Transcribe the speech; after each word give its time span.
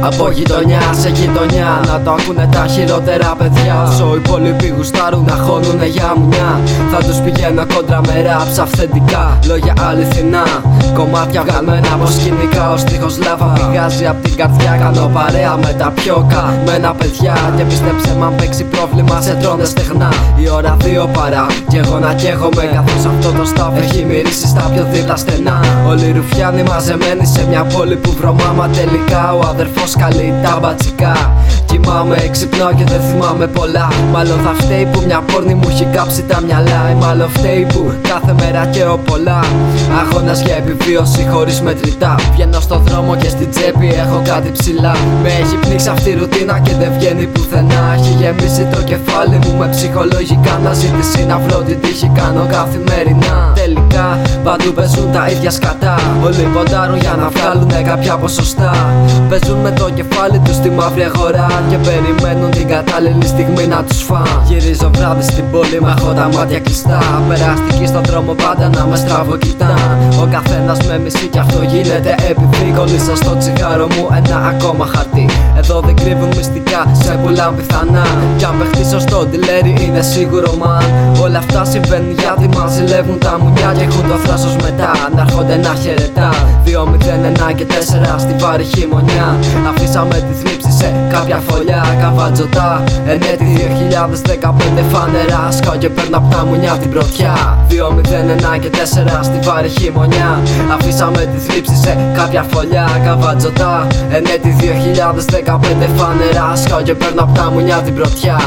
Από 0.00 0.30
γειτονιά 0.30 0.80
σε 1.00 1.08
γειτονιά. 1.08 1.80
Να 1.86 2.00
το 2.00 2.10
ακούνε 2.10 2.48
τα 2.52 2.66
χειρότερα 2.66 3.34
παιδιά. 3.38 3.88
Όσο 3.88 4.14
οι 4.14 4.20
υπόλοιποι 4.24 4.68
γουστάρουν 4.76 5.24
να 5.24 5.36
χώνουνε 5.44 5.86
για 5.86 6.12
μουνιά. 6.16 6.60
Θα 6.92 6.98
τους 7.06 7.16
πηγαίνω 7.16 7.64
κόντρα 7.74 8.00
με 8.06 8.22
ράψ 8.22 8.58
αυθεντικά. 8.58 9.38
Λόγια 9.46 9.74
αληθινά 9.88 10.44
Κομμάτια 10.94 11.42
βγαλμένα 11.46 11.88
από 11.94 12.06
σκηνικά. 12.06 12.72
Ο 12.72 12.76
στίχος 12.76 13.18
λάβα 13.24 13.46
πηγάζει 13.56 14.06
από 14.06 14.22
την 14.22 14.36
καρδιά. 14.36 14.72
Κάνω 14.82 15.10
παρέα 15.16 15.56
με 15.56 15.72
τα 15.78 15.92
πιο 15.98 16.26
καμένα 16.32 16.90
παιδιά. 16.98 17.34
Και 17.56 17.62
πίστεψε 17.62 18.10
μ' 18.18 18.22
αν 18.22 18.34
παίξει 18.36 18.64
πρόβλημα 18.64 19.20
σε 19.20 19.32
τρώνες 19.42 19.68
στεγνά 19.68 20.10
Η 20.42 20.50
ώρα 20.50 20.76
δύο 20.84 21.08
παρά. 21.16 21.46
Κι 21.68 21.76
εγώ 21.76 21.98
να 21.98 22.12
καίγομαι 22.14 22.64
Καθώς 22.74 23.04
αυτό 23.12 23.28
το 23.38 23.44
στάφ 23.44 23.72
έχει 23.82 24.04
μυρίσει 24.04 24.46
στα 24.46 24.64
πιο 24.72 24.86
δίπλα 24.92 25.16
στενά. 25.16 25.56
Όλοι 25.88 26.12
ρουφιάνοι 26.16 26.62
μαζεμένοι 26.62 27.26
σε 27.34 27.46
μια 27.48 27.62
πόλη 27.64 27.96
που 27.96 28.10
βρωμάμα 28.18 28.68
τελικά 28.68 28.97
Ο 29.40 29.46
αδερφός 29.48 29.96
καλεί 29.96 30.34
τα 30.42 30.58
μπατσικά 30.60 31.16
Κοιμάμαι, 31.70 32.28
ξυπνάω 32.30 32.72
και 32.72 32.84
δεν 32.84 33.00
θυμάμαι 33.00 33.46
πολλά. 33.46 33.88
Μάλλον 34.12 34.38
θα 34.44 34.52
φταίει 34.58 34.86
που 34.92 35.02
μια 35.06 35.20
πόρνη 35.20 35.54
μου 35.54 35.68
έχει 35.68 35.84
κάψει 35.84 36.22
τα 36.22 36.40
μυαλά. 36.40 36.90
Ή 36.92 36.94
μάλλον 36.94 37.28
φταίει 37.28 37.66
που 37.72 37.92
κάθε 38.08 38.34
μέρα 38.40 38.66
καίω 38.66 38.96
πολλά. 38.96 39.40
Αγώνα 40.00 40.32
για 40.32 40.56
επιβίωση 40.56 41.28
χωρίς 41.32 41.60
μετρητά. 41.60 42.14
Βγαίνω 42.32 42.60
στο 42.60 42.78
δρόμο 42.78 43.16
και 43.16 43.28
στην 43.28 43.50
τσέπη 43.50 43.86
έχω 43.86 44.22
κάτι 44.24 44.50
ψηλά. 44.58 44.94
Με 45.22 45.28
έχει 45.28 45.56
πνίξει 45.62 45.88
αυτή 45.88 46.10
η 46.10 46.14
ρουτίνα 46.14 46.58
και 46.58 46.74
δεν 46.80 46.90
βγαίνει 46.98 47.26
πουθενά. 47.26 47.82
Έχει 47.96 48.12
γεμίσει 48.20 48.64
το 48.74 48.80
κεφάλι 48.82 49.38
μου 49.42 49.52
με 49.58 49.66
ψυχολογικά 49.68 50.60
να 50.64 50.72
ζήτηση 50.72 51.24
να 51.26 51.38
βρω 51.38 51.58
την 51.58 51.80
τύχη. 51.80 52.10
Κάνω 52.14 52.46
καθημερινά. 52.50 53.52
Τελικά. 53.68 54.18
Παντού 54.44 54.72
παίζουν 54.72 55.12
τα 55.12 55.28
ίδια 55.28 55.50
σκατά. 55.50 55.94
Όλοι 56.24 56.48
ποντάρουν 56.54 56.98
για 56.98 57.14
να 57.20 57.28
βγάλουν 57.28 57.84
κάποια 57.84 58.16
ποσοστά. 58.16 58.72
Παίζουν 59.28 59.58
με 59.64 59.70
το 59.70 59.90
κεφάλι 59.98 60.38
τους 60.44 60.54
στη 60.54 60.70
μαύρη 60.70 61.02
αγορά 61.02 61.48
και 61.70 61.76
περιμένουν 61.76 62.50
την 62.50 62.66
κατάλληλη 62.68 63.26
στιγμή 63.26 63.66
να 63.66 63.82
τους 63.82 64.02
φαν 64.02 64.42
Γυρίζω 64.48 64.90
βράδυ 64.94 65.22
στην 65.22 65.44
πόλη 65.50 65.78
με 65.80 65.94
έχω 65.98 66.10
τα 66.12 66.28
μάτια 66.34 66.60
κλειστά. 66.60 67.00
Περαστική 67.28 67.86
στον 67.86 68.02
δρόμο 68.08 68.32
πάντα 68.42 68.68
να 68.76 68.86
με 68.86 68.96
στραβό 68.96 69.36
κοιτά. 69.36 69.74
Ο 70.22 70.26
καθένας 70.30 70.78
με 70.86 70.98
μισή 70.98 71.26
κι 71.32 71.38
αυτό 71.38 71.62
γίνεται 71.62 72.14
επειδή 72.30 72.68
κολλήσα 72.76 73.16
στο 73.16 73.36
τσιγάρο 73.36 73.86
μου 73.94 74.04
ένα 74.18 74.36
ακόμα 74.52 74.86
χαρτί. 74.92 75.26
Εδώ 75.58 75.80
δεν 75.80 75.94
κρύβουν 75.96 76.30
μυστικά, 76.36 76.80
σε 77.02 77.12
πουλάν 77.22 77.56
πιθανά. 77.56 78.06
Κι 78.38 78.44
αν 78.44 78.54
παιχτήσω 78.58 78.98
στο 78.98 79.18
τηλέρι 79.30 79.74
είναι 79.84 80.02
σίγουρο 80.02 80.50
man 80.62 80.88
Όλα 81.22 81.38
αυτά 81.38 81.64
συμβαίνουν 81.64 82.12
γιατί 82.18 82.48
μας 82.56 82.72
ζηλεύουν 82.72 83.18
τα 83.18 83.38
μουνιά 83.40 83.57
και 83.76 83.84
έχουν 83.84 84.08
το 84.08 84.16
θράσος 84.24 84.56
μετά 84.56 84.90
Να 85.14 85.22
έρχονται 85.22 85.56
να 85.56 85.74
χαιρετά. 85.82 86.30
2, 86.64 86.84
0, 86.84 87.24
1 87.24 87.52
και 87.56 87.66
4 87.66 88.18
στη 88.18 88.34
βάρη 88.42 88.64
χειμωνιά. 88.64 89.38
Αφήσαμε 89.70 90.14
τη 90.14 90.32
θλίψη 90.40 90.70
σε 90.80 90.88
κάποια 91.12 91.38
φωλιά 91.46 91.82
καβατζωτά 92.00 92.84
Ενέτη 93.06 93.46
2015 93.56 94.82
φανερά 94.92 95.42
Σκάω 95.50 95.76
και 95.76 95.88
παίρνω 95.88 96.16
απ' 96.16 96.30
τα 96.34 96.44
μουνιά 96.44 96.72
την 96.80 96.90
πρωτιά. 96.90 97.34
2, 97.68 97.90
0, 97.90 98.34
1 98.54 98.58
και 98.62 98.70
4 98.70 99.22
στη 99.22 99.38
βάρη 99.48 99.68
χειμωνιά. 99.68 100.30
Αφήσαμε 100.74 101.20
τη 101.32 101.38
θλίψη 101.46 101.76
σε 101.76 101.92
κάποια 102.16 102.42
φωλιά 102.50 102.86
καβατζωτά 103.04 103.86
Ενέτη 104.10 104.56
2015 104.60 105.88
φανερά 105.96 106.56
Σκάω 106.56 106.82
και 106.82 106.94
παίρνω 106.94 107.22
απ' 107.22 107.36
τα 107.36 107.50
μουνιά 107.52 107.76
την 107.76 107.94
πρωτιά 107.94 108.38